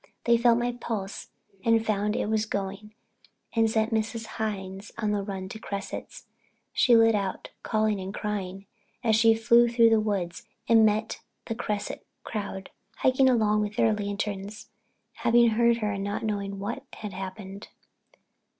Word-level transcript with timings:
They 0.23 0.35
felt 0.35 0.57
my 0.57 0.71
pulse 0.71 1.29
and 1.63 1.85
found 1.85 2.15
it 2.15 2.25
was 2.27 2.47
going 2.47 2.95
and 3.53 3.69
sent 3.69 3.93
Mrs. 3.93 4.25
Hines 4.25 4.91
on 4.97 5.11
the 5.11 5.21
run 5.21 5.47
to 5.49 5.59
Cresset's. 5.59 6.25
She 6.73 6.95
lit 6.95 7.13
out, 7.13 7.51
calling 7.61 7.99
and 7.99 8.11
crying 8.11 8.65
as 9.03 9.15
she 9.15 9.35
flew 9.35 9.67
through 9.67 9.91
the 9.91 9.99
woods, 9.99 10.47
and 10.67 10.83
met 10.87 11.21
the 11.45 11.53
Cresset 11.53 12.03
crowd, 12.23 12.71
hiking 12.95 13.29
along 13.29 13.61
with 13.61 13.75
their 13.75 13.93
lanterns, 13.93 14.71
having 15.17 15.49
heard 15.49 15.77
her 15.77 15.91
and 15.91 16.03
not 16.03 16.23
knowing 16.23 16.57
what 16.57 16.83
had 16.93 17.13
happened. 17.13 17.67